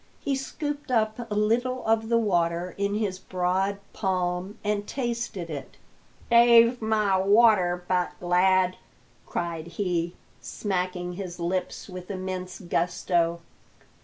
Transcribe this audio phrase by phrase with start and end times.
[0.19, 5.77] He scooped up a little of the water in his broad palm and tasted it,
[6.25, 8.77] "Stave my water butt, lad!"
[9.27, 13.41] cried he, smacking his lips with immense gusto.